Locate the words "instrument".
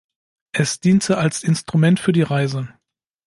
1.43-1.99